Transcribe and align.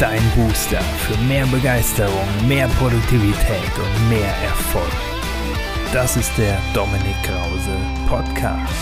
dein 0.00 0.22
Booster 0.34 0.80
für 0.80 1.16
mehr 1.24 1.46
Begeisterung, 1.48 2.48
mehr 2.48 2.66
Produktivität 2.68 3.72
und 3.76 4.08
mehr 4.08 4.34
Erfolg. 4.44 4.90
Das 5.92 6.16
ist 6.16 6.34
der 6.38 6.58
Dominik 6.72 7.16
Krause 7.22 7.76
Podcast. 8.08 8.74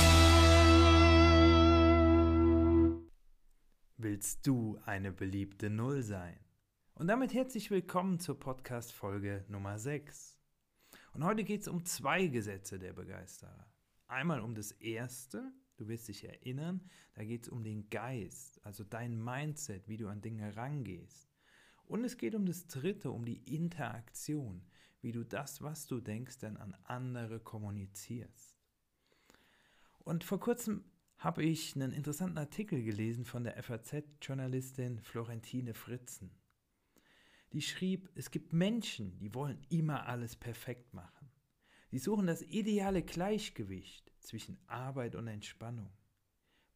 Willst 3.96 4.46
du 4.46 4.78
eine 4.86 5.10
beliebte 5.10 5.68
Null 5.70 6.04
sein? 6.04 6.38
Und 6.94 7.08
damit 7.08 7.34
herzlich 7.34 7.68
willkommen 7.72 8.20
zur 8.20 8.38
Podcast-Folge 8.38 9.44
Nummer 9.48 9.76
6. 9.76 10.38
Und 11.14 11.24
heute 11.24 11.42
geht 11.42 11.62
es 11.62 11.68
um 11.68 11.84
zwei 11.84 12.28
Gesetze 12.28 12.78
der 12.78 12.92
Begeisterer. 12.92 13.66
Einmal 14.06 14.40
um 14.40 14.54
das 14.54 14.70
erste, 14.70 15.50
Du 15.78 15.86
wirst 15.86 16.08
dich 16.08 16.24
erinnern, 16.24 16.80
da 17.14 17.24
geht 17.24 17.44
es 17.44 17.48
um 17.48 17.62
den 17.62 17.88
Geist, 17.88 18.60
also 18.64 18.82
dein 18.84 19.22
Mindset, 19.22 19.88
wie 19.88 19.96
du 19.96 20.08
an 20.08 20.20
Dinge 20.20 20.42
herangehst. 20.42 21.30
Und 21.86 22.04
es 22.04 22.18
geht 22.18 22.34
um 22.34 22.44
das 22.44 22.66
Dritte, 22.66 23.10
um 23.10 23.24
die 23.24 23.38
Interaktion, 23.54 24.66
wie 25.00 25.12
du 25.12 25.24
das, 25.24 25.62
was 25.62 25.86
du 25.86 26.00
denkst, 26.00 26.38
dann 26.38 26.56
an 26.56 26.76
andere 26.84 27.40
kommunizierst. 27.40 28.58
Und 30.00 30.24
vor 30.24 30.40
kurzem 30.40 30.84
habe 31.18 31.42
ich 31.42 31.74
einen 31.74 31.92
interessanten 31.92 32.38
Artikel 32.38 32.82
gelesen 32.82 33.24
von 33.24 33.44
der 33.44 33.62
FAZ-Journalistin 33.62 35.00
Florentine 35.00 35.74
Fritzen. 35.74 36.30
Die 37.52 37.62
schrieb, 37.62 38.10
es 38.14 38.30
gibt 38.30 38.52
Menschen, 38.52 39.18
die 39.18 39.34
wollen 39.34 39.64
immer 39.68 40.06
alles 40.06 40.36
perfekt 40.36 40.92
machen. 40.92 41.17
Sie 41.90 41.98
suchen 41.98 42.26
das 42.26 42.42
ideale 42.42 43.02
Gleichgewicht 43.02 44.12
zwischen 44.20 44.58
Arbeit 44.66 45.14
und 45.14 45.26
Entspannung, 45.26 45.90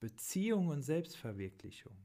Beziehung 0.01 0.69
und 0.69 0.83
Selbstverwirklichung, 0.83 1.97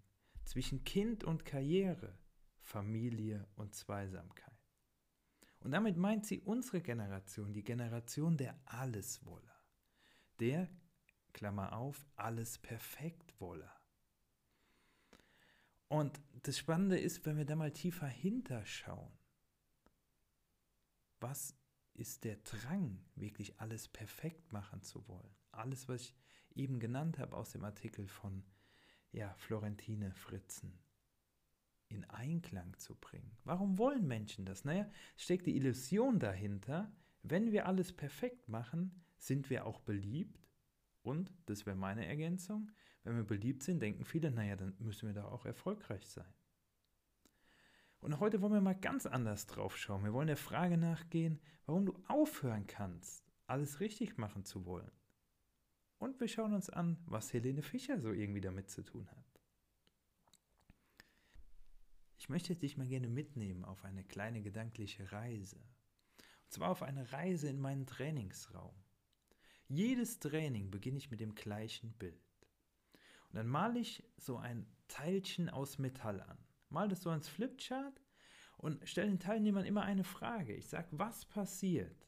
zwischen 0.44 0.84
Kind 0.84 1.24
und 1.24 1.46
Karriere, 1.46 2.18
Familie 2.60 3.48
und 3.56 3.74
Zweisamkeit. 3.74 4.48
Und 5.60 5.72
damit 5.72 5.98
meint 5.98 6.26
sie 6.26 6.40
unsere 6.42 6.82
Generation, 6.82 7.54
die 7.54 7.64
Generation 7.64 8.38
der 8.38 8.60
Alleswoller, 8.66 9.64
der, 10.40 10.70
Klammer 11.34 11.74
auf, 11.74 12.06
alles 12.16 12.58
perfekt 12.58 13.40
woller. 13.40 13.74
Und 15.88 16.20
das 16.44 16.58
Spannende 16.58 17.00
ist, 17.00 17.26
wenn 17.26 17.38
wir 17.38 17.46
da 17.46 17.56
mal 17.56 17.72
tiefer 17.72 18.08
hinterschauen, 18.08 19.12
was 21.20 21.57
ist 21.98 22.24
der 22.24 22.38
Drang, 22.38 23.00
wirklich 23.16 23.60
alles 23.60 23.88
perfekt 23.88 24.54
machen 24.54 24.82
zu 24.82 25.08
wollen. 25.08 25.36
Alles, 25.52 25.90
was 25.90 26.02
ich 26.02 26.16
eben 26.56 26.80
genannt 26.80 27.20
habe 27.20 27.36
aus 27.36 27.52
dem 27.52 27.64
Artikel 27.64 28.08
von 28.08 28.44
ja, 29.12 29.34
Florentine 29.36 30.14
Fritzen, 30.14 30.80
in 31.90 32.04
Einklang 32.06 32.78
zu 32.78 32.96
bringen. 32.96 33.38
Warum 33.44 33.78
wollen 33.78 34.08
Menschen 34.08 34.46
das? 34.46 34.64
Naja, 34.64 34.90
steckt 35.16 35.48
die 35.48 35.56
Illusion 35.56 36.20
dahinter, 36.20 36.92
wenn 37.24 37.52
wir 37.52 37.66
alles 37.66 37.92
perfekt 37.92 38.48
machen, 38.48 39.04
sind 39.18 39.50
wir 39.50 39.66
auch 39.66 39.80
beliebt. 39.80 40.52
Und, 41.02 41.34
das 41.46 41.66
wäre 41.66 41.76
meine 41.76 42.06
Ergänzung, 42.06 42.72
wenn 43.04 43.16
wir 43.16 43.24
beliebt 43.24 43.64
sind, 43.64 43.82
denken 43.82 44.04
viele, 44.04 44.32
naja, 44.32 44.56
dann 44.56 44.76
müssen 44.80 45.08
wir 45.08 45.14
da 45.14 45.26
auch 45.26 45.46
erfolgreich 45.46 46.06
sein. 46.08 46.32
Und 48.08 48.22
heute 48.22 48.42
wollen 48.42 48.54
wir 48.54 48.62
mal 48.62 48.74
ganz 48.74 49.06
anders 49.06 49.48
drauf 49.48 49.76
schauen. 49.76 50.06
Wir 50.06 50.14
wollen 50.14 50.28
der 50.28 50.38
Frage 50.38 50.78
nachgehen, 50.78 51.42
warum 51.66 51.86
du 51.86 51.94
aufhören 52.08 52.66
kannst, 52.66 53.30
alles 53.48 53.82
richtig 53.82 54.18
machen 54.18 54.46
zu 54.46 54.66
wollen. 54.66 54.94
Und 55.98 56.18
wir 56.22 56.30
schauen 56.30 56.54
uns 56.54 56.70
an, 56.70 56.98
was 57.06 57.34
Helene 57.34 57.62
Fischer 57.62 58.00
so 58.00 58.14
irgendwie 58.14 58.40
damit 58.40 58.70
zu 58.70 58.82
tun 58.82 59.12
hat. 59.12 59.42
Ich 62.18 62.30
möchte 62.30 62.56
dich 62.56 62.78
mal 62.78 62.88
gerne 62.88 63.10
mitnehmen 63.10 63.66
auf 63.66 63.84
eine 63.84 64.06
kleine 64.06 64.42
gedankliche 64.42 65.12
Reise. 65.12 65.58
Und 65.58 66.52
zwar 66.54 66.70
auf 66.70 66.84
eine 66.84 67.12
Reise 67.12 67.50
in 67.50 67.60
meinen 67.60 67.88
Trainingsraum. 67.88 68.86
Jedes 69.68 70.20
Training 70.20 70.72
beginne 70.72 70.98
ich 70.98 71.12
mit 71.12 71.20
dem 71.20 71.36
gleichen 71.36 71.92
Bild. 71.92 72.24
Und 73.28 73.36
dann 73.36 73.48
male 73.48 73.80
ich 73.80 74.02
so 74.16 74.38
ein 74.38 74.66
Teilchen 74.88 75.50
aus 75.50 75.78
Metall 75.78 76.22
an. 76.22 76.47
Mal 76.70 76.90
das 76.90 77.02
so 77.02 77.12
ins 77.12 77.28
Flipchart 77.28 78.02
und 78.58 78.88
stelle 78.88 79.10
den 79.10 79.20
Teilnehmern 79.20 79.66
immer 79.66 79.84
eine 79.84 80.04
Frage. 80.04 80.54
Ich 80.54 80.68
sage, 80.68 80.88
was 80.92 81.26
passiert, 81.26 82.08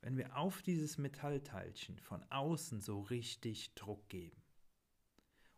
wenn 0.00 0.16
wir 0.16 0.36
auf 0.36 0.62
dieses 0.62 0.98
Metallteilchen 0.98 1.98
von 1.98 2.24
außen 2.30 2.80
so 2.80 3.00
richtig 3.00 3.74
Druck 3.74 4.08
geben? 4.08 4.42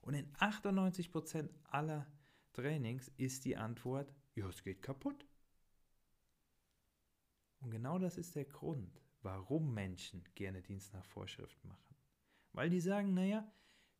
Und 0.00 0.14
in 0.14 0.30
98% 0.34 1.48
aller 1.64 2.06
Trainings 2.52 3.10
ist 3.16 3.44
die 3.46 3.56
Antwort, 3.56 4.12
ja, 4.34 4.46
es 4.48 4.62
geht 4.62 4.82
kaputt. 4.82 5.26
Und 7.60 7.70
genau 7.70 7.98
das 7.98 8.18
ist 8.18 8.36
der 8.36 8.44
Grund, 8.44 9.00
warum 9.22 9.72
Menschen 9.72 10.22
gerne 10.34 10.60
Dienst 10.60 10.92
nach 10.92 11.06
Vorschrift 11.06 11.64
machen. 11.64 11.96
Weil 12.52 12.68
die 12.68 12.80
sagen, 12.80 13.14
naja, 13.14 13.50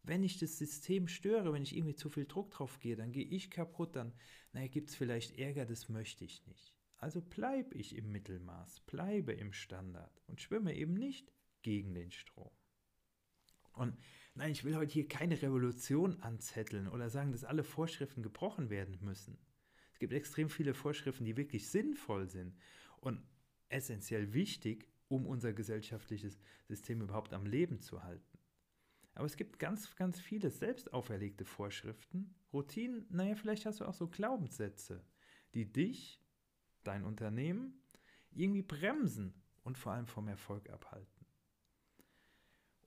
wenn 0.04 0.22
ich 0.22 0.38
das 0.38 0.58
System 0.58 1.08
störe, 1.08 1.52
wenn 1.52 1.62
ich 1.62 1.74
irgendwie 1.74 1.96
zu 1.96 2.10
viel 2.10 2.26
Druck 2.26 2.50
drauf 2.50 2.78
gehe, 2.78 2.94
dann 2.94 3.12
gehe 3.12 3.24
ich 3.24 3.50
kaputt, 3.50 3.96
dann 3.96 4.12
naja, 4.52 4.68
gibt 4.68 4.90
es 4.90 4.96
vielleicht 4.96 5.38
Ärger, 5.38 5.64
das 5.64 5.88
möchte 5.88 6.24
ich 6.24 6.46
nicht. 6.46 6.74
Also 6.98 7.20
bleibe 7.20 7.74
ich 7.74 7.96
im 7.96 8.12
Mittelmaß, 8.12 8.80
bleibe 8.80 9.32
im 9.32 9.52
Standard 9.52 10.22
und 10.26 10.40
schwimme 10.40 10.74
eben 10.74 10.94
nicht 10.94 11.32
gegen 11.62 11.94
den 11.94 12.10
Strom. 12.10 12.50
Und 13.72 13.96
nein, 14.34 14.52
ich 14.52 14.64
will 14.64 14.76
heute 14.76 14.92
hier 14.92 15.08
keine 15.08 15.40
Revolution 15.40 16.20
anzetteln 16.20 16.86
oder 16.86 17.10
sagen, 17.10 17.32
dass 17.32 17.44
alle 17.44 17.64
Vorschriften 17.64 18.22
gebrochen 18.22 18.70
werden 18.70 18.98
müssen. 19.00 19.38
Es 19.92 19.98
gibt 19.98 20.12
extrem 20.12 20.48
viele 20.48 20.74
Vorschriften, 20.74 21.24
die 21.24 21.36
wirklich 21.36 21.68
sinnvoll 21.68 22.28
sind 22.28 22.56
und 23.00 23.22
essentiell 23.68 24.32
wichtig, 24.32 24.88
um 25.08 25.26
unser 25.26 25.52
gesellschaftliches 25.52 26.40
System 26.68 27.00
überhaupt 27.00 27.32
am 27.32 27.46
Leben 27.46 27.80
zu 27.80 28.02
halten. 28.02 28.38
Aber 29.14 29.26
es 29.26 29.36
gibt 29.36 29.58
ganz, 29.58 29.94
ganz 29.96 30.20
viele 30.20 30.50
selbst 30.50 30.92
auferlegte 30.92 31.44
Vorschriften, 31.44 32.34
Routinen, 32.52 33.06
naja, 33.10 33.36
vielleicht 33.36 33.66
hast 33.66 33.80
du 33.80 33.84
auch 33.84 33.94
so 33.94 34.08
Glaubenssätze, 34.08 35.04
die 35.54 35.70
dich, 35.70 36.20
dein 36.82 37.04
Unternehmen, 37.04 37.80
irgendwie 38.32 38.62
bremsen 38.62 39.34
und 39.62 39.78
vor 39.78 39.92
allem 39.92 40.06
vom 40.06 40.28
Erfolg 40.28 40.68
abhalten. 40.70 41.26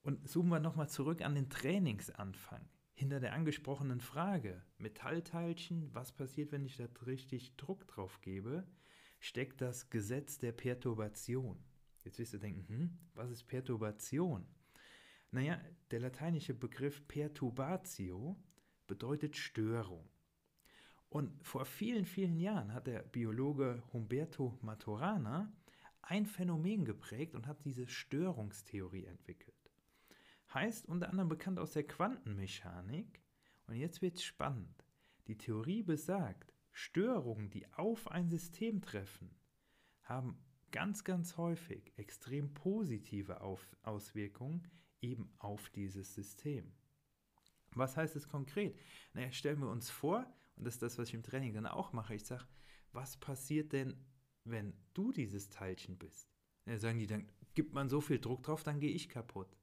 Und 0.02 0.28
zoomen 0.28 0.50
wir 0.50 0.60
nochmal 0.60 0.88
zurück 0.88 1.22
an 1.22 1.34
den 1.34 1.50
Trainingsanfang. 1.50 2.68
Hinter 2.94 3.20
der 3.20 3.32
angesprochenen 3.32 4.00
Frage, 4.00 4.64
Metallteilchen, 4.78 5.94
was 5.94 6.12
passiert, 6.12 6.50
wenn 6.50 6.64
ich 6.64 6.76
da 6.76 6.88
richtig 7.06 7.56
Druck 7.56 7.86
drauf 7.86 8.20
gebe, 8.20 8.66
steckt 9.20 9.60
das 9.60 9.90
Gesetz 9.90 10.38
der 10.38 10.52
Perturbation. 10.52 11.62
Jetzt 12.04 12.18
wirst 12.18 12.32
du 12.32 12.38
denken, 12.38 12.66
hm, 12.68 12.98
was 13.14 13.30
ist 13.30 13.44
Perturbation? 13.44 14.46
Naja, 15.30 15.60
der 15.90 16.00
lateinische 16.00 16.54
Begriff 16.54 17.06
perturbatio 17.06 18.36
bedeutet 18.86 19.36
Störung. 19.36 20.08
Und 21.10 21.42
vor 21.42 21.64
vielen, 21.64 22.04
vielen 22.04 22.38
Jahren 22.38 22.72
hat 22.72 22.86
der 22.86 23.02
Biologe 23.02 23.82
Humberto 23.92 24.58
Maturana 24.62 25.52
ein 26.02 26.26
Phänomen 26.26 26.84
geprägt 26.84 27.34
und 27.34 27.46
hat 27.46 27.64
diese 27.64 27.86
Störungstheorie 27.86 29.04
entwickelt. 29.04 29.54
Heißt 30.52 30.86
unter 30.86 31.10
anderem 31.10 31.28
bekannt 31.28 31.58
aus 31.58 31.72
der 31.72 31.86
Quantenmechanik. 31.86 33.22
Und 33.66 33.76
jetzt 33.76 34.00
wird 34.00 34.16
es 34.16 34.24
spannend. 34.24 34.86
Die 35.26 35.36
Theorie 35.36 35.82
besagt, 35.82 36.54
Störungen, 36.72 37.50
die 37.50 37.70
auf 37.74 38.10
ein 38.10 38.30
System 38.30 38.80
treffen, 38.80 39.34
haben 40.02 40.38
ganz, 40.70 41.04
ganz 41.04 41.36
häufig 41.36 41.92
extrem 41.96 42.54
positive 42.54 43.42
Auswirkungen 43.82 44.66
eben 45.00 45.32
auf 45.38 45.70
dieses 45.70 46.14
System. 46.14 46.72
Was 47.74 47.96
heißt 47.96 48.16
es 48.16 48.28
konkret? 48.28 48.78
Naja, 49.12 49.30
stellen 49.32 49.60
wir 49.60 49.70
uns 49.70 49.90
vor, 49.90 50.26
und 50.56 50.64
das 50.64 50.74
ist 50.74 50.82
das, 50.82 50.98
was 50.98 51.08
ich 51.08 51.14
im 51.14 51.22
Training 51.22 51.54
dann 51.54 51.66
auch 51.66 51.92
mache, 51.92 52.14
ich 52.14 52.24
sage, 52.24 52.46
was 52.92 53.16
passiert 53.16 53.72
denn, 53.72 53.96
wenn 54.44 54.74
du 54.94 55.12
dieses 55.12 55.50
Teilchen 55.50 55.98
bist? 55.98 56.28
Ja, 56.66 56.78
sagen 56.78 56.98
die, 56.98 57.06
dann 57.06 57.30
gibt 57.54 57.74
man 57.74 57.88
so 57.88 58.00
viel 58.00 58.18
Druck 58.18 58.42
drauf, 58.42 58.62
dann 58.62 58.80
gehe 58.80 58.92
ich 58.92 59.08
kaputt. 59.08 59.56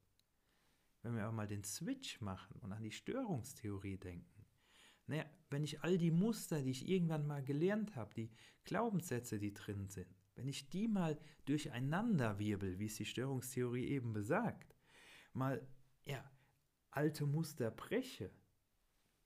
Wenn 1.02 1.16
wir 1.16 1.24
aber 1.24 1.32
mal 1.32 1.46
den 1.46 1.64
Switch 1.64 2.20
machen 2.20 2.56
und 2.60 2.72
an 2.72 2.82
die 2.82 2.92
Störungstheorie 2.92 3.96
denken, 3.96 4.44
naja, 5.06 5.24
wenn 5.50 5.62
ich 5.62 5.82
all 5.82 5.98
die 5.98 6.10
Muster, 6.10 6.62
die 6.62 6.70
ich 6.70 6.88
irgendwann 6.88 7.26
mal 7.26 7.44
gelernt 7.44 7.94
habe, 7.94 8.12
die 8.14 8.30
Glaubenssätze, 8.64 9.38
die 9.38 9.54
drin 9.54 9.88
sind, 9.88 10.12
wenn 10.34 10.48
ich 10.48 10.68
die 10.68 10.88
mal 10.88 11.18
durcheinander 11.44 12.38
wirbel, 12.38 12.78
wie 12.78 12.86
es 12.86 12.96
die 12.96 13.04
Störungstheorie 13.04 13.86
eben 13.86 14.12
besagt, 14.12 14.75
mal 15.36 15.66
ja, 16.04 16.24
alte 16.90 17.26
Muster 17.26 17.70
breche, 17.70 18.30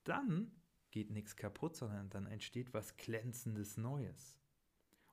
dann 0.04 0.50
geht 0.90 1.10
nichts 1.10 1.36
kaputt, 1.36 1.76
sondern 1.76 2.10
dann 2.10 2.26
entsteht 2.26 2.74
was 2.74 2.96
Glänzendes 2.96 3.76
Neues. 3.76 4.36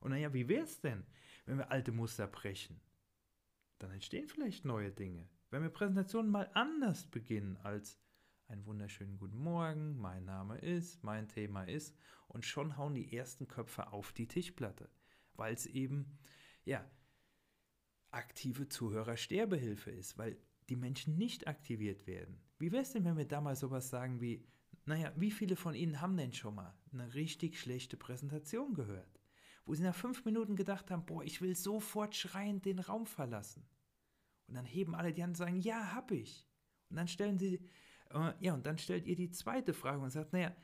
Und 0.00 0.10
naja, 0.10 0.32
wie 0.32 0.48
wäre 0.48 0.64
es 0.64 0.80
denn, 0.80 1.06
wenn 1.46 1.58
wir 1.58 1.70
alte 1.70 1.92
Muster 1.92 2.26
brechen? 2.26 2.80
Dann 3.78 3.92
entstehen 3.92 4.28
vielleicht 4.28 4.64
neue 4.64 4.90
Dinge. 4.90 5.28
Wenn 5.50 5.62
wir 5.62 5.70
Präsentationen 5.70 6.30
mal 6.30 6.50
anders 6.54 7.06
beginnen 7.06 7.56
als 7.58 7.98
einen 8.48 8.66
wunderschönen 8.66 9.18
guten 9.18 9.38
Morgen, 9.38 9.96
mein 9.98 10.24
Name 10.24 10.58
ist, 10.58 11.04
mein 11.04 11.28
Thema 11.28 11.64
ist 11.64 11.96
und 12.26 12.44
schon 12.44 12.76
hauen 12.76 12.94
die 12.94 13.14
ersten 13.16 13.46
Köpfe 13.46 13.92
auf 13.92 14.12
die 14.12 14.26
Tischplatte, 14.26 14.90
weil 15.34 15.54
es 15.54 15.66
eben, 15.66 16.18
ja, 16.64 16.88
aktive 18.10 18.68
Zuhörersterbehilfe 18.68 19.90
ist, 19.90 20.16
weil 20.16 20.38
die 20.68 20.76
Menschen 20.76 21.16
nicht 21.16 21.48
aktiviert 21.48 22.06
werden. 22.06 22.40
Wie 22.58 22.72
wäre 22.72 22.82
es 22.82 22.92
denn, 22.92 23.04
wenn 23.04 23.16
wir 23.16 23.26
da 23.26 23.40
mal 23.40 23.56
sowas 23.56 23.88
sagen 23.88 24.20
wie, 24.20 24.46
naja, 24.84 25.12
wie 25.16 25.30
viele 25.30 25.56
von 25.56 25.74
Ihnen 25.74 26.00
haben 26.00 26.16
denn 26.16 26.32
schon 26.32 26.54
mal 26.54 26.74
eine 26.92 27.12
richtig 27.14 27.60
schlechte 27.60 27.96
Präsentation 27.96 28.74
gehört? 28.74 29.20
Wo 29.64 29.74
Sie 29.74 29.82
nach 29.82 29.94
fünf 29.94 30.24
Minuten 30.24 30.56
gedacht 30.56 30.90
haben, 30.90 31.04
boah, 31.04 31.22
ich 31.22 31.42
will 31.42 31.54
sofort 31.54 32.16
schreiend 32.16 32.64
den 32.64 32.78
Raum 32.78 33.06
verlassen. 33.06 33.68
Und 34.46 34.54
dann 34.54 34.64
heben 34.64 34.94
alle 34.94 35.12
die 35.12 35.22
Hand 35.22 35.32
und 35.32 35.36
sagen, 35.36 35.60
ja, 35.60 35.92
hab 35.92 36.10
ich. 36.10 36.48
Und 36.88 36.96
dann 36.96 37.06
stellen 37.06 37.38
sie, 37.38 37.60
äh, 38.10 38.32
ja, 38.40 38.54
und 38.54 38.64
dann 38.64 38.78
stellt 38.78 39.06
ihr 39.06 39.16
die 39.16 39.30
zweite 39.30 39.74
Frage 39.74 40.02
und 40.02 40.10
sagt, 40.10 40.32
naja, 40.32 40.56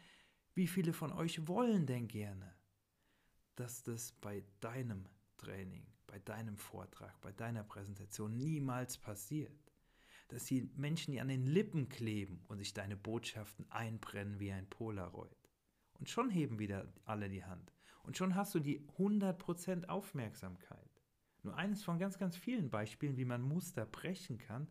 wie 0.54 0.66
viele 0.66 0.92
von 0.92 1.12
euch 1.12 1.46
wollen 1.46 1.86
denn 1.86 2.08
gerne, 2.08 2.54
dass 3.56 3.82
das 3.82 4.12
bei 4.12 4.42
deinem 4.60 5.06
Training, 5.36 5.86
bei 6.06 6.18
deinem 6.18 6.56
Vortrag, 6.56 7.20
bei 7.20 7.32
deiner 7.32 7.64
Präsentation 7.64 8.38
niemals 8.38 8.96
passiert? 8.96 9.63
Dass 10.28 10.44
die 10.44 10.70
Menschen 10.76 11.12
die 11.12 11.20
an 11.20 11.28
den 11.28 11.46
Lippen 11.46 11.88
kleben 11.88 12.42
und 12.48 12.58
sich 12.58 12.74
deine 12.74 12.96
Botschaften 12.96 13.70
einbrennen 13.70 14.40
wie 14.40 14.52
ein 14.52 14.68
Polaroid. 14.68 15.36
Und 15.98 16.08
schon 16.08 16.30
heben 16.30 16.58
wieder 16.58 16.92
alle 17.04 17.28
die 17.28 17.44
Hand. 17.44 17.72
Und 18.02 18.16
schon 18.16 18.34
hast 18.34 18.54
du 18.54 18.60
die 18.60 18.80
100% 18.98 19.86
Aufmerksamkeit. 19.86 20.90
Nur 21.42 21.56
eines 21.56 21.82
von 21.82 21.98
ganz, 21.98 22.18
ganz 22.18 22.36
vielen 22.36 22.70
Beispielen, 22.70 23.16
wie 23.16 23.24
man 23.24 23.42
Muster 23.42 23.86
brechen 23.86 24.38
kann, 24.38 24.68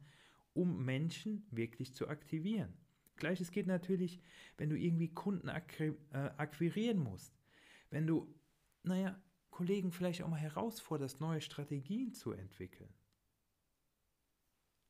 um 0.53 0.83
Menschen 0.83 1.45
wirklich 1.51 1.93
zu 1.93 2.07
aktivieren. 2.07 2.73
Gleiches 3.15 3.51
geht 3.51 3.67
natürlich, 3.67 4.19
wenn 4.57 4.69
du 4.69 4.77
irgendwie 4.77 5.13
Kunden 5.13 5.47
äh, 5.47 5.93
akquirieren 6.11 6.97
musst. 6.97 7.37
Wenn 7.89 8.07
du, 8.07 8.33
naja, 8.83 9.21
Kollegen 9.51 9.91
vielleicht 9.91 10.23
auch 10.23 10.29
mal 10.29 10.39
herausforderst, 10.39 11.21
neue 11.21 11.41
Strategien 11.41 12.13
zu 12.13 12.31
entwickeln. 12.31 12.91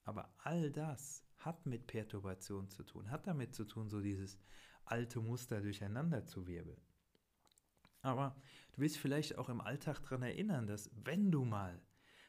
Aber 0.03 0.33
all 0.39 0.71
das 0.71 1.23
hat 1.37 1.65
mit 1.65 1.87
Perturbation 1.87 2.69
zu 2.69 2.83
tun, 2.83 3.09
hat 3.09 3.27
damit 3.27 3.53
zu 3.53 3.65
tun, 3.65 3.89
so 3.89 4.01
dieses 4.01 4.37
alte 4.85 5.19
Muster 5.19 5.61
durcheinander 5.61 6.25
zu 6.25 6.47
wirbeln. 6.47 6.81
Aber 8.01 8.35
du 8.73 8.81
willst 8.81 8.97
vielleicht 8.97 9.37
auch 9.37 9.49
im 9.49 9.61
Alltag 9.61 10.01
daran 10.01 10.23
erinnern, 10.23 10.67
dass 10.67 10.89
wenn 10.93 11.31
du 11.31 11.45
mal 11.45 11.81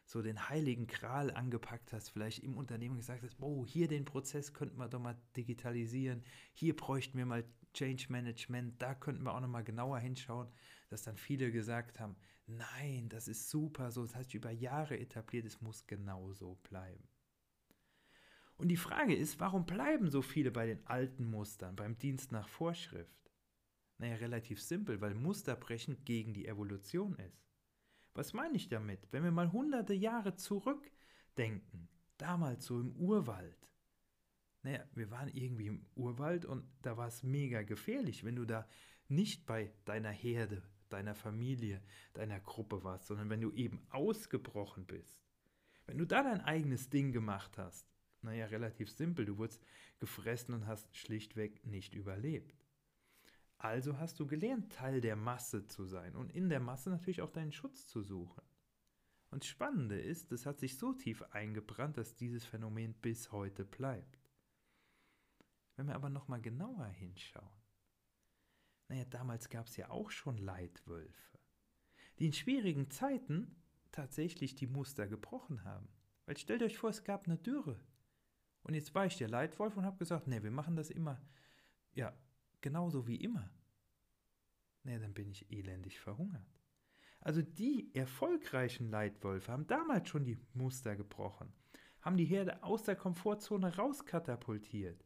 so 0.06 0.22
den 0.22 0.48
heiligen 0.48 0.86
Kral 0.86 1.30
angepackt 1.30 1.92
hast, 1.92 2.10
vielleicht 2.10 2.40
im 2.40 2.56
Unternehmen 2.56 2.96
gesagt 2.96 3.22
hast, 3.22 3.40
oh, 3.40 3.64
hier 3.66 3.88
den 3.88 4.04
Prozess 4.04 4.52
könnten 4.52 4.76
wir 4.78 4.88
doch 4.88 5.00
mal 5.00 5.16
digitalisieren, 5.36 6.22
hier 6.52 6.76
bräuchten 6.76 7.18
wir 7.18 7.26
mal 7.26 7.44
Change 7.72 8.06
Management, 8.10 8.80
da 8.80 8.94
könnten 8.94 9.24
wir 9.24 9.34
auch 9.34 9.40
noch 9.40 9.48
mal 9.48 9.64
genauer 9.64 9.98
hinschauen, 9.98 10.48
dass 10.90 11.02
dann 11.02 11.16
viele 11.16 11.50
gesagt 11.50 11.98
haben, 11.98 12.16
nein, 12.46 13.08
das 13.08 13.26
ist 13.26 13.50
super, 13.50 13.90
so, 13.90 14.02
das 14.02 14.14
heißt 14.14 14.34
über 14.34 14.50
Jahre 14.50 14.98
etabliert, 14.98 15.46
es 15.46 15.60
muss 15.60 15.86
genau 15.86 16.32
so 16.32 16.54
bleiben. 16.62 17.02
Und 18.56 18.68
die 18.68 18.76
Frage 18.76 19.14
ist, 19.14 19.40
warum 19.40 19.66
bleiben 19.66 20.10
so 20.10 20.22
viele 20.22 20.50
bei 20.50 20.66
den 20.66 20.86
alten 20.86 21.24
Mustern, 21.24 21.76
beim 21.76 21.98
Dienst 21.98 22.32
nach 22.32 22.48
Vorschrift? 22.48 23.30
Naja, 23.98 24.16
relativ 24.16 24.60
simpel, 24.60 25.00
weil 25.00 25.14
Musterbrechen 25.14 26.04
gegen 26.04 26.34
die 26.34 26.46
Evolution 26.46 27.16
ist. 27.16 27.44
Was 28.14 28.32
meine 28.32 28.56
ich 28.56 28.68
damit? 28.68 29.08
Wenn 29.10 29.24
wir 29.24 29.32
mal 29.32 29.52
hunderte 29.52 29.94
Jahre 29.94 30.36
zurückdenken, 30.36 31.88
damals 32.16 32.66
so 32.66 32.80
im 32.80 32.92
Urwald. 32.96 33.68
Naja, 34.62 34.84
wir 34.94 35.10
waren 35.10 35.28
irgendwie 35.28 35.66
im 35.66 35.86
Urwald 35.94 36.44
und 36.44 36.64
da 36.82 36.96
war 36.96 37.08
es 37.08 37.22
mega 37.22 37.62
gefährlich, 37.62 38.24
wenn 38.24 38.36
du 38.36 38.44
da 38.44 38.68
nicht 39.08 39.46
bei 39.46 39.72
deiner 39.84 40.10
Herde, 40.10 40.62
deiner 40.88 41.14
Familie, 41.14 41.82
deiner 42.14 42.40
Gruppe 42.40 42.82
warst, 42.84 43.08
sondern 43.08 43.28
wenn 43.30 43.40
du 43.40 43.50
eben 43.52 43.86
ausgebrochen 43.90 44.86
bist. 44.86 45.20
Wenn 45.86 45.98
du 45.98 46.06
da 46.06 46.22
dein 46.22 46.40
eigenes 46.40 46.88
Ding 46.88 47.12
gemacht 47.12 47.58
hast, 47.58 47.93
naja, 48.24 48.46
relativ 48.46 48.90
simpel. 48.90 49.24
Du 49.24 49.38
wurdest 49.38 49.64
gefressen 49.98 50.54
und 50.54 50.66
hast 50.66 50.96
schlichtweg 50.96 51.64
nicht 51.66 51.94
überlebt. 51.94 52.64
Also 53.58 53.98
hast 53.98 54.20
du 54.20 54.26
gelernt, 54.26 54.72
Teil 54.72 55.00
der 55.00 55.16
Masse 55.16 55.66
zu 55.66 55.84
sein 55.84 56.16
und 56.16 56.32
in 56.32 56.48
der 56.48 56.60
Masse 56.60 56.90
natürlich 56.90 57.22
auch 57.22 57.30
deinen 57.30 57.52
Schutz 57.52 57.86
zu 57.86 58.02
suchen. 58.02 58.42
Und 59.30 59.42
das 59.42 59.48
Spannende 59.48 59.98
ist, 59.98 60.32
es 60.32 60.46
hat 60.46 60.58
sich 60.58 60.78
so 60.78 60.92
tief 60.92 61.22
eingebrannt, 61.32 61.96
dass 61.96 62.14
dieses 62.14 62.44
Phänomen 62.44 62.94
bis 62.94 63.32
heute 63.32 63.64
bleibt. 63.64 64.30
Wenn 65.76 65.86
wir 65.86 65.94
aber 65.94 66.10
nochmal 66.10 66.40
genauer 66.40 66.86
hinschauen, 66.86 67.48
naja, 68.88 69.04
damals 69.06 69.48
gab 69.48 69.66
es 69.66 69.76
ja 69.76 69.90
auch 69.90 70.10
schon 70.10 70.36
Leitwölfe, 70.38 71.38
die 72.18 72.26
in 72.26 72.32
schwierigen 72.32 72.90
Zeiten 72.90 73.56
tatsächlich 73.90 74.54
die 74.54 74.66
Muster 74.66 75.06
gebrochen 75.06 75.64
haben. 75.64 75.88
Weil 76.26 76.36
stellt 76.36 76.62
euch 76.62 76.78
vor, 76.78 76.90
es 76.90 77.04
gab 77.04 77.26
eine 77.26 77.38
Dürre. 77.38 77.80
Und 78.64 78.74
jetzt 78.74 78.94
war 78.94 79.06
ich 79.06 79.16
der 79.16 79.28
Leitwolf 79.28 79.76
und 79.76 79.84
habe 79.84 79.98
gesagt, 79.98 80.26
nee, 80.26 80.42
wir 80.42 80.50
machen 80.50 80.74
das 80.74 80.90
immer, 80.90 81.20
ja, 81.92 82.12
genauso 82.60 83.06
wie 83.06 83.16
immer. 83.16 83.50
Nee, 84.82 84.98
dann 84.98 85.14
bin 85.14 85.30
ich 85.30 85.50
elendig 85.52 86.00
verhungert. 86.00 86.46
Also 87.20 87.40
die 87.40 87.94
erfolgreichen 87.94 88.90
Leitwölfe 88.90 89.52
haben 89.52 89.66
damals 89.66 90.08
schon 90.08 90.24
die 90.24 90.38
Muster 90.52 90.96
gebrochen, 90.96 91.52
haben 92.02 92.16
die 92.16 92.26
Herde 92.26 92.62
aus 92.62 92.82
der 92.82 92.96
Komfortzone 92.96 93.76
rauskatapultiert, 93.76 95.04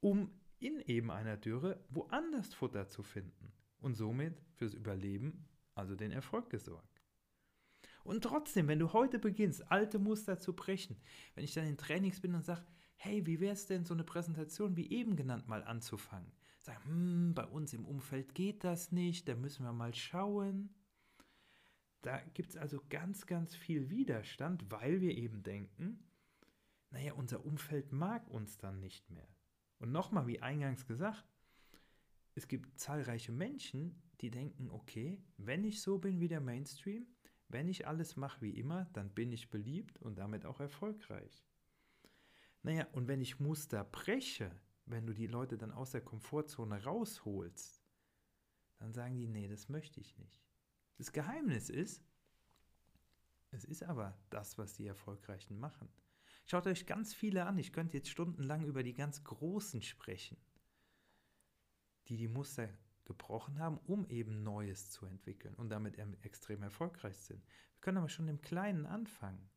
um 0.00 0.30
in 0.60 0.80
eben 0.80 1.10
einer 1.10 1.36
Dürre 1.36 1.84
woanders 1.90 2.54
Futter 2.54 2.88
zu 2.88 3.02
finden 3.02 3.52
und 3.80 3.94
somit 3.94 4.40
fürs 4.54 4.74
Überleben, 4.74 5.46
also 5.74 5.94
den 5.94 6.10
Erfolg 6.10 6.50
gesorgt. 6.50 7.02
Und 8.02 8.24
trotzdem, 8.24 8.68
wenn 8.68 8.78
du 8.78 8.92
heute 8.94 9.18
beginnst, 9.18 9.70
alte 9.70 9.98
Muster 9.98 10.38
zu 10.38 10.54
brechen, 10.54 10.96
wenn 11.34 11.44
ich 11.44 11.52
dann 11.52 11.66
in 11.66 11.76
Trainings 11.76 12.20
bin 12.20 12.34
und 12.34 12.44
sage, 12.44 12.64
hey, 13.00 13.24
wie 13.26 13.38
wäre 13.40 13.52
es 13.52 13.66
denn, 13.66 13.84
so 13.84 13.94
eine 13.94 14.04
Präsentation 14.04 14.76
wie 14.76 14.90
eben 14.90 15.16
genannt 15.16 15.48
mal 15.48 15.62
anzufangen? 15.62 16.32
Sagen, 16.58 16.84
hm, 16.84 17.34
bei 17.34 17.46
uns 17.46 17.72
im 17.72 17.86
Umfeld 17.86 18.34
geht 18.34 18.64
das 18.64 18.92
nicht, 18.92 19.28
da 19.28 19.36
müssen 19.36 19.64
wir 19.64 19.72
mal 19.72 19.94
schauen. 19.94 20.74
Da 22.02 22.20
gibt 22.34 22.50
es 22.50 22.56
also 22.56 22.80
ganz, 22.90 23.26
ganz 23.26 23.54
viel 23.54 23.88
Widerstand, 23.88 24.70
weil 24.70 25.00
wir 25.00 25.16
eben 25.16 25.42
denken, 25.42 26.04
naja, 26.90 27.12
unser 27.14 27.44
Umfeld 27.44 27.92
mag 27.92 28.28
uns 28.28 28.58
dann 28.58 28.80
nicht 28.80 29.10
mehr. 29.10 29.28
Und 29.78 29.92
nochmal, 29.92 30.26
wie 30.26 30.42
eingangs 30.42 30.86
gesagt, 30.86 31.24
es 32.34 32.48
gibt 32.48 32.78
zahlreiche 32.78 33.32
Menschen, 33.32 34.02
die 34.20 34.30
denken, 34.30 34.70
okay, 34.70 35.22
wenn 35.36 35.64
ich 35.64 35.80
so 35.82 35.98
bin 35.98 36.20
wie 36.20 36.28
der 36.28 36.40
Mainstream, 36.40 37.06
wenn 37.48 37.68
ich 37.68 37.86
alles 37.86 38.16
mache 38.16 38.40
wie 38.40 38.58
immer, 38.58 38.86
dann 38.92 39.14
bin 39.14 39.32
ich 39.32 39.50
beliebt 39.50 40.00
und 40.02 40.18
damit 40.18 40.44
auch 40.44 40.58
erfolgreich. 40.60 41.44
Naja, 42.68 42.86
und 42.92 43.08
wenn 43.08 43.22
ich 43.22 43.40
Muster 43.40 43.82
breche, 43.82 44.54
wenn 44.84 45.06
du 45.06 45.14
die 45.14 45.26
Leute 45.26 45.56
dann 45.56 45.72
aus 45.72 45.92
der 45.92 46.02
Komfortzone 46.02 46.84
rausholst, 46.84 47.82
dann 48.76 48.92
sagen 48.92 49.16
die, 49.16 49.26
nee, 49.26 49.48
das 49.48 49.70
möchte 49.70 50.00
ich 50.00 50.18
nicht. 50.18 50.38
Das 50.98 51.10
Geheimnis 51.10 51.70
ist, 51.70 52.04
es 53.52 53.64
ist 53.64 53.82
aber 53.84 54.18
das, 54.28 54.58
was 54.58 54.74
die 54.74 54.86
Erfolgreichen 54.86 55.58
machen. 55.58 55.88
Schaut 56.44 56.66
euch 56.66 56.84
ganz 56.84 57.14
viele 57.14 57.46
an. 57.46 57.56
Ich 57.56 57.72
könnte 57.72 57.96
jetzt 57.96 58.10
stundenlang 58.10 58.66
über 58.66 58.82
die 58.82 58.92
ganz 58.92 59.24
Großen 59.24 59.80
sprechen, 59.80 60.36
die 62.08 62.18
die 62.18 62.28
Muster 62.28 62.68
gebrochen 63.06 63.60
haben, 63.60 63.78
um 63.86 64.06
eben 64.08 64.42
Neues 64.42 64.90
zu 64.90 65.06
entwickeln 65.06 65.54
und 65.54 65.70
damit 65.70 65.96
extrem 66.20 66.62
erfolgreich 66.62 67.16
sind. 67.16 67.42
Wir 67.46 67.80
können 67.80 67.96
aber 67.96 68.10
schon 68.10 68.28
im 68.28 68.42
Kleinen 68.42 68.84
anfangen. 68.84 69.48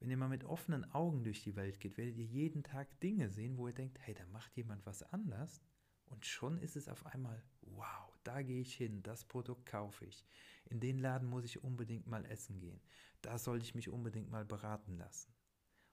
Wenn 0.00 0.10
ihr 0.10 0.16
mal 0.16 0.28
mit 0.28 0.44
offenen 0.44 0.84
Augen 0.92 1.24
durch 1.24 1.42
die 1.42 1.56
Welt 1.56 1.80
geht, 1.80 1.96
werdet 1.96 2.16
ihr 2.16 2.24
jeden 2.24 2.62
Tag 2.62 3.00
Dinge 3.00 3.30
sehen, 3.30 3.56
wo 3.56 3.66
ihr 3.66 3.74
denkt, 3.74 3.98
hey, 4.00 4.14
da 4.14 4.24
macht 4.26 4.56
jemand 4.56 4.86
was 4.86 5.02
anders. 5.02 5.60
Und 6.06 6.24
schon 6.24 6.58
ist 6.58 6.76
es 6.76 6.88
auf 6.88 7.04
einmal, 7.06 7.42
wow, 7.62 8.16
da 8.24 8.42
gehe 8.42 8.60
ich 8.60 8.74
hin, 8.74 9.02
das 9.02 9.24
Produkt 9.24 9.66
kaufe 9.66 10.06
ich. 10.06 10.24
In 10.66 10.80
den 10.80 10.98
Laden 10.98 11.28
muss 11.28 11.44
ich 11.44 11.62
unbedingt 11.62 12.06
mal 12.06 12.24
essen 12.26 12.60
gehen. 12.60 12.80
Da 13.20 13.38
sollte 13.38 13.64
ich 13.64 13.74
mich 13.74 13.88
unbedingt 13.88 14.30
mal 14.30 14.44
beraten 14.44 14.96
lassen. 14.96 15.34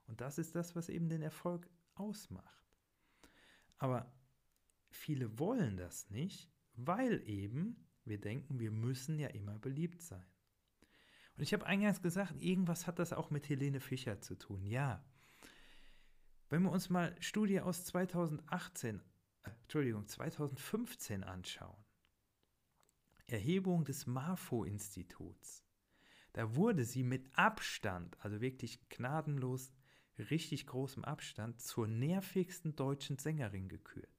Und 0.05 0.21
das 0.21 0.38
ist 0.38 0.55
das, 0.55 0.75
was 0.75 0.89
eben 0.89 1.09
den 1.09 1.21
Erfolg 1.21 1.67
ausmacht. 1.95 2.63
Aber 3.77 4.13
viele 4.89 5.39
wollen 5.39 5.77
das 5.77 6.09
nicht, 6.09 6.51
weil 6.74 7.27
eben 7.27 7.88
wir 8.05 8.19
denken, 8.19 8.59
wir 8.59 8.71
müssen 8.71 9.17
ja 9.17 9.29
immer 9.29 9.57
beliebt 9.57 10.01
sein. 10.01 10.25
Und 11.38 11.44
ich 11.44 11.54
habe 11.54 11.65
eingangs 11.65 12.01
gesagt, 12.01 12.42
irgendwas 12.42 12.88
hat 12.88 13.00
das 13.00 13.12
auch 13.13 13.30
mit 13.30 13.50
Helene 13.50 13.80
Fischer 13.80 14.22
zu 14.22 14.36
tun. 14.36 14.65
Ja. 14.65 15.04
Wenn 16.50 16.63
wir 16.63 16.72
uns 16.72 16.89
mal 16.89 17.15
Studie 17.20 17.60
aus 17.60 17.84
2018, 17.86 19.01
äh, 19.44 19.50
Entschuldigung, 19.63 20.08
2015 20.08 21.24
anschauen, 21.24 21.84
Erhebung 23.27 23.84
des 23.84 24.06
MAFO-Instituts, 24.06 25.65
da 26.34 26.56
wurde 26.56 26.86
sie 26.86 27.04
mit 27.04 27.27
Abstand, 27.38 28.18
also 28.20 28.39
wirklich 28.39 28.88
gnadenlos, 28.89 29.74
richtig 30.18 30.68
großem 30.68 31.04
Abstand 31.04 31.60
zur 31.60 31.88
nervigsten 31.88 32.75
deutschen 32.75 33.18
Sängerin 33.18 33.68
gekürt. 33.68 34.14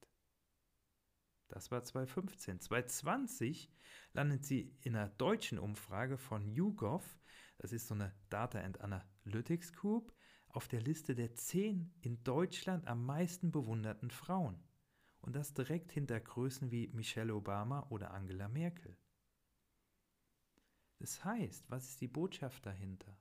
Das 1.49 1.71
war 1.71 1.83
2015. 1.83 2.61
2020 2.61 3.71
landet 4.13 4.45
sie 4.45 4.77
in 4.83 4.97
einer 4.97 5.09
deutschen 5.09 5.59
Umfrage 5.59 6.19
von 6.19 6.49
YouGov, 6.49 7.19
das 7.59 7.73
ist 7.73 7.87
so 7.87 7.95
eine 7.95 8.15
Data 8.29 8.61
and 8.61 8.81
Analytics 8.81 9.73
Group, 9.73 10.13
auf 10.49 10.69
der 10.69 10.81
Liste 10.81 11.15
der 11.15 11.35
zehn 11.35 11.95
in 12.01 12.23
Deutschland 12.25 12.87
am 12.87 13.05
meisten 13.05 13.53
bewunderten 13.53 14.11
Frauen. 14.11 14.63
Und 15.21 15.35
das 15.35 15.55
direkt 15.55 15.93
hinter 15.93 16.21
Größen 16.21 16.71
wie 16.71 16.89
Michelle 16.89 17.35
Obama 17.35 17.87
oder 17.91 18.13
Angela 18.13 18.49
Merkel. 18.49 18.97
Das 20.99 21.25
heißt, 21.25 21.69
was 21.69 21.89
ist 21.91 22.01
die 22.01 22.09
Botschaft 22.09 22.65
dahinter? 22.65 23.19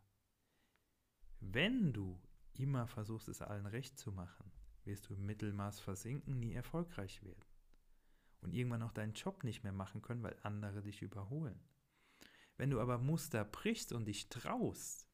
Wenn 1.40 1.94
du 1.94 2.22
immer 2.54 2.88
versuchst, 2.88 3.28
es 3.28 3.42
allen 3.42 3.66
recht 3.66 3.98
zu 4.00 4.12
machen, 4.12 4.52
wirst 4.84 5.10
du 5.10 5.14
im 5.14 5.26
Mittelmaß 5.26 5.80
versinken, 5.80 6.40
nie 6.40 6.54
erfolgreich 6.54 7.22
werden. 7.24 7.55
Und 8.46 8.54
irgendwann 8.54 8.84
auch 8.84 8.92
deinen 8.92 9.14
Job 9.14 9.44
nicht 9.44 9.64
mehr 9.64 9.74
machen 9.74 10.04
können, 10.04 10.22
weil 10.22 10.38
andere 10.44 10.84
dich 10.84 11.02
überholen. 11.02 11.60
Wenn 12.58 12.70
du 12.70 12.80
aber 12.80 13.00
Muster 13.00 13.44
brichst 13.44 13.92
und 13.92 14.06
dich 14.06 14.30
traust, 14.30 15.08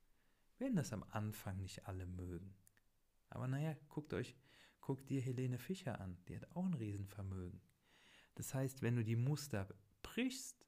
werden 0.58 0.76
das 0.76 0.92
am 0.92 1.06
Anfang 1.12 1.62
nicht 1.62 1.88
alle 1.88 2.06
mögen. 2.06 2.54
Aber 3.30 3.48
naja, 3.48 3.74
guckt 3.88 4.14
euch, 4.14 4.36
guckt 4.82 5.10
dir 5.10 5.22
Helene 5.22 5.58
Fischer 5.58 6.02
an, 6.02 6.18
die 6.28 6.36
hat 6.36 6.52
auch 6.52 6.66
ein 6.66 6.74
Riesenvermögen. 6.74 7.62
Das 8.36 8.54
heißt, 8.54 8.82
wenn 8.82 8.98
du 8.98 9.04
die 9.06 9.16
Muster 9.16 9.70
brichst 10.04 10.68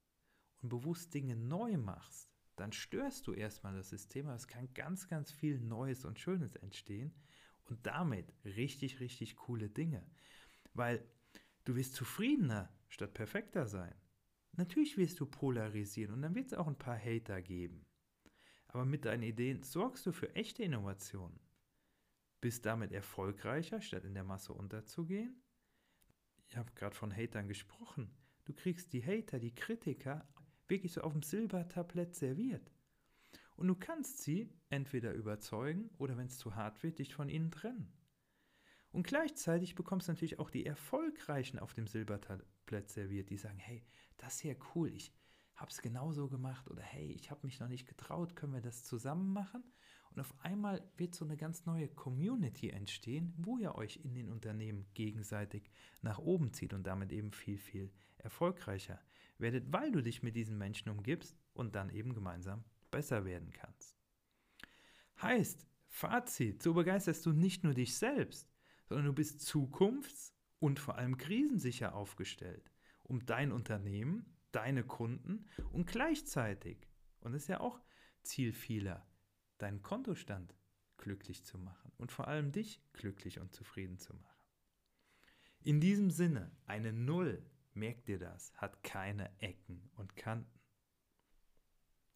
und 0.62 0.70
bewusst 0.70 1.14
Dinge 1.14 1.36
neu 1.36 1.76
machst, 1.76 2.32
dann 2.56 2.72
störst 2.72 3.28
du 3.28 3.34
erstmal 3.34 3.76
das 3.76 3.90
System, 3.90 4.28
aber 4.28 4.36
es 4.36 4.48
kann 4.48 4.74
ganz, 4.74 5.10
ganz 5.10 5.34
viel 5.34 5.60
Neues 5.60 6.06
und 6.06 6.18
Schönes 6.18 6.56
entstehen 6.56 7.14
und 7.66 7.86
damit 7.86 8.34
richtig, 8.46 9.02
richtig 9.02 9.36
coole 9.36 9.70
Dinge. 9.70 10.06
Weil 10.74 11.06
du 11.66 11.76
wirst 11.76 11.96
zufriedener 11.96 12.70
statt 12.88 13.14
perfekter 13.14 13.68
sein. 13.68 13.94
Natürlich 14.54 14.98
wirst 14.98 15.20
du 15.20 15.26
polarisieren 15.26 16.14
und 16.14 16.22
dann 16.22 16.36
wird 16.36 16.48
es 16.48 16.54
auch 16.54 16.68
ein 16.68 16.78
paar 16.78 16.98
Hater 16.98 17.42
geben. 17.42 17.86
Aber 18.68 18.86
mit 18.86 19.06
deinen 19.06 19.24
Ideen 19.24 19.64
sorgst 19.64 20.06
du 20.06 20.12
für 20.12 20.36
echte 20.36 20.64
Innovationen. 20.64 21.40
Bist 22.42 22.66
damit 22.66 22.92
erfolgreicher, 22.92 23.82
statt 23.82 24.04
in 24.04 24.14
der 24.14 24.24
Masse 24.24 24.54
unterzugehen? 24.54 25.42
Ich 26.50 26.58
habe 26.58 26.72
gerade 26.74 26.96
von 26.96 27.16
Hatern 27.16 27.48
gesprochen. 27.48 28.14
Du 28.46 28.54
kriegst 28.54 28.94
die 28.94 29.04
Hater, 29.04 29.40
die 29.40 29.56
Kritiker 29.56 30.28
wirklich 30.68 30.94
so 30.94 31.02
auf 31.02 31.14
dem 31.14 31.24
Silbertablett 31.24 32.16
serviert. 32.16 32.72
Und 33.56 33.68
du 33.68 33.76
kannst 33.76 34.24
sie 34.24 34.50
entweder 34.70 35.14
überzeugen 35.14 35.90
oder, 35.98 36.18
wenn 36.18 36.28
es 36.28 36.38
zu 36.38 36.56
hart 36.56 36.84
wird, 36.84 37.00
dich 37.00 37.14
von 37.14 37.30
ihnen 37.30 37.52
trennen. 37.52 37.92
Und 38.94 39.08
gleichzeitig 39.08 39.74
bekommst 39.74 40.08
du 40.08 40.12
natürlich 40.12 40.38
auch 40.38 40.52
die 40.52 40.68
Erfolgreichen 40.68 41.58
auf 41.58 41.74
dem 41.74 41.88
Silbertablett 41.88 42.90
serviert, 42.90 43.32
die 43.32 43.38
sagen, 43.38 43.58
hey, 43.58 43.84
das 44.18 44.36
ist 44.36 44.44
ja 44.44 44.54
cool, 44.76 44.94
ich 44.94 45.12
habe 45.56 45.72
es 45.72 45.82
genauso 45.82 46.30
gemacht 46.30 46.70
oder 46.70 46.84
hey, 46.84 47.12
ich 47.12 47.32
habe 47.32 47.42
mich 47.44 47.60
noch 47.60 47.68
nicht 47.68 47.88
getraut, 47.88 48.36
können 48.36 48.54
wir 48.54 48.62
das 48.62 48.84
zusammen 48.84 49.34
machen? 49.34 49.64
Und 50.12 50.22
auf 50.22 50.36
einmal 50.44 50.88
wird 50.96 51.16
so 51.16 51.26
eine 51.26 51.38
ganz 51.38 51.66
neue 51.66 51.88
Community 51.88 52.70
entstehen, 52.70 53.34
wo 53.38 53.58
ihr 53.58 53.74
euch 53.74 54.00
in 54.04 54.14
den 54.14 54.30
Unternehmen 54.30 54.86
gegenseitig 54.94 55.72
nach 56.04 56.20
oben 56.20 56.54
zieht 56.54 56.76
und 56.76 56.86
damit 56.86 57.12
eben 57.12 57.32
viel, 57.32 57.58
viel 57.58 57.92
erfolgreicher 58.20 59.02
werdet, 59.40 59.74
weil 59.74 59.92
du 59.92 60.04
dich 60.04 60.22
mit 60.22 60.36
diesen 60.36 60.60
Menschen 60.60 60.90
umgibst 60.90 61.36
und 61.54 61.76
dann 61.76 61.90
eben 61.90 62.14
gemeinsam 62.14 62.64
besser 62.92 63.26
werden 63.26 63.50
kannst. 63.50 63.98
Heißt, 65.20 65.66
Fazit, 65.88 66.62
so 66.62 66.76
begeisterst 66.76 67.26
du 67.26 67.32
nicht 67.32 67.64
nur 67.64 67.74
dich 67.74 67.96
selbst, 67.96 68.53
sondern 68.94 69.08
du 69.08 69.14
bist 69.14 69.42
zukunfts- 69.42 70.34
und 70.60 70.80
vor 70.80 71.00
allem 71.00 71.18
krisensicher 71.18 71.96
aufgestellt, 71.96 72.72
um 73.02 73.26
dein 73.26 73.52
Unternehmen, 73.52 74.38
deine 74.52 74.84
Kunden 74.84 75.48
und 75.72 75.88
gleichzeitig, 75.88 76.88
und 77.22 77.32
das 77.32 77.42
ist 77.42 77.48
ja 77.48 77.60
auch 77.60 77.82
Ziel 78.22 78.54
vieler, 78.54 79.04
deinen 79.58 79.82
Kontostand 79.82 80.56
glücklich 80.98 81.44
zu 81.44 81.58
machen 81.58 81.92
und 81.98 82.12
vor 82.12 82.28
allem 82.28 82.52
dich 82.52 82.84
glücklich 82.94 83.40
und 83.40 83.52
zufrieden 83.52 83.98
zu 83.98 84.14
machen. 84.14 84.48
In 85.64 85.82
diesem 85.82 86.12
Sinne, 86.12 86.52
eine 86.68 86.94
Null 86.94 87.44
merk 87.74 88.06
dir 88.06 88.20
das, 88.20 88.54
hat 88.54 88.84
keine 88.84 89.32
Ecken 89.40 89.90
und 89.96 90.16
Kanten. 90.16 90.60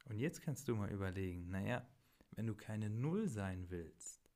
Und 0.06 0.20
jetzt 0.20 0.44
kannst 0.44 0.68
du 0.68 0.76
mal 0.76 0.92
überlegen, 0.92 1.50
naja, 1.50 1.90
wenn 2.36 2.46
du 2.46 2.54
keine 2.54 2.92
Null 2.92 3.28
sein 3.28 3.72
willst, 3.72 4.27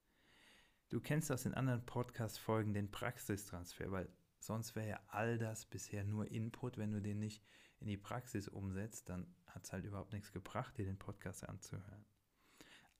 du 0.91 0.99
kennst 0.99 1.31
aus 1.31 1.43
den 1.43 1.53
anderen 1.53 1.85
Podcast-Folgen 1.85 2.73
den 2.73 2.91
Praxistransfer, 2.91 3.91
weil 3.91 4.09
sonst 4.39 4.75
wäre 4.75 4.89
ja 4.89 4.99
all 5.07 5.37
das 5.37 5.65
bisher 5.65 6.03
nur 6.03 6.29
Input, 6.29 6.77
wenn 6.77 6.91
du 6.91 7.01
den 7.01 7.19
nicht 7.19 7.43
in 7.79 7.87
die 7.87 7.97
Praxis 7.97 8.47
umsetzt, 8.47 9.09
dann 9.09 9.25
hat 9.47 9.63
es 9.63 9.73
halt 9.73 9.85
überhaupt 9.85 10.13
nichts 10.13 10.31
gebracht, 10.31 10.77
dir 10.77 10.85
den 10.85 10.99
Podcast 10.99 11.47
anzuhören. 11.47 12.05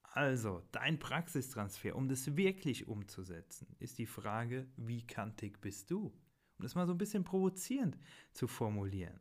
Also, 0.04 0.64
dein 0.72 1.00
Praxistransfer, 1.00 1.96
um 1.96 2.08
das 2.08 2.36
wirklich 2.36 2.88
umzusetzen, 2.88 3.76
ist 3.80 3.98
die 3.98 4.06
Frage, 4.06 4.68
wie 4.76 5.06
kantig 5.06 5.62
bist 5.62 5.92
du? 5.92 6.08
Um 6.08 6.64
das 6.64 6.76
mal 6.76 6.88
so 6.88 6.94
ein 6.94 6.98
bisschen 6.98 7.24
provozierend 7.24 7.98
zu 8.32 8.48
formulieren. 8.48 9.20